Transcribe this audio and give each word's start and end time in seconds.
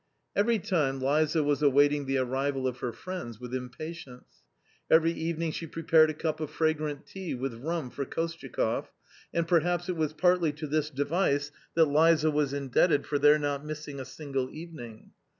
Every 0.35 0.57
time 0.57 0.99
Liza 0.99 1.43
was 1.43 1.61
awaiting 1.61 2.07
the 2.07 2.17
arrival 2.17 2.65
of 2.67 2.79
her 2.79 2.91
friends 2.91 3.39
with 3.39 3.53
impatience. 3.53 4.37
Every 4.89 5.11
evening 5.11 5.51
she 5.51 5.67
prepared 5.67 6.09
a 6.09 6.15
cup 6.15 6.39
of 6.39 6.49
fragrant 6.49 7.05
tea 7.05 7.35
with 7.35 7.53
rum 7.53 7.91
for 7.91 8.03
Kostyakoff— 8.03 8.87
and 9.35 9.47
perhaps 9.47 9.89
it 9.89 9.95
was 9.95 10.13
partly 10.13 10.53
to 10.53 10.65
this 10.65 10.89
device 10.89 11.51
that 11.75 11.85
Liza 11.85 12.31
was 12.31 12.51
indebted 12.51 13.05
for 13.05 13.19
their 13.19 13.37
not 13.37 13.63
missing 13.63 13.99
a 13.99 14.05
single 14.05 14.49
evening. 14.49 15.11